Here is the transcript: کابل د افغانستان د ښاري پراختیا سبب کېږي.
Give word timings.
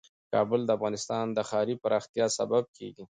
کابل 0.33 0.61
د 0.65 0.69
افغانستان 0.77 1.25
د 1.33 1.39
ښاري 1.49 1.75
پراختیا 1.83 2.25
سبب 2.37 2.63
کېږي. 2.77 3.03